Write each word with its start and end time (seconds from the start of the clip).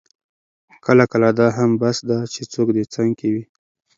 کله 0.85 1.03
کله 1.11 1.29
دا 1.39 1.47
هم 1.57 1.71
بس 1.81 1.97
ده 2.09 2.17
چې 2.33 2.41
څوک 2.53 2.67
دې 2.75 2.83
څنګ 2.95 3.09
کې 3.19 3.27
وي. 3.33 3.43